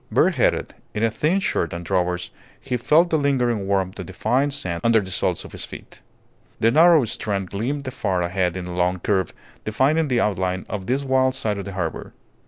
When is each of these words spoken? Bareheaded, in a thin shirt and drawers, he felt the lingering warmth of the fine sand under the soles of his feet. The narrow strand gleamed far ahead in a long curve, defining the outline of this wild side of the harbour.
Bareheaded, 0.11 0.73
in 0.95 1.03
a 1.03 1.11
thin 1.11 1.39
shirt 1.39 1.73
and 1.73 1.85
drawers, 1.85 2.31
he 2.59 2.75
felt 2.75 3.11
the 3.11 3.19
lingering 3.19 3.67
warmth 3.67 3.99
of 3.99 4.07
the 4.07 4.13
fine 4.13 4.49
sand 4.49 4.81
under 4.83 4.99
the 4.99 5.11
soles 5.11 5.45
of 5.45 5.51
his 5.51 5.63
feet. 5.63 6.01
The 6.59 6.71
narrow 6.71 7.05
strand 7.05 7.51
gleamed 7.51 7.93
far 7.93 8.23
ahead 8.23 8.57
in 8.57 8.65
a 8.65 8.73
long 8.73 8.97
curve, 8.97 9.31
defining 9.63 10.07
the 10.07 10.19
outline 10.19 10.65
of 10.67 10.87
this 10.87 11.03
wild 11.03 11.35
side 11.35 11.59
of 11.59 11.65
the 11.65 11.73
harbour. 11.73 12.13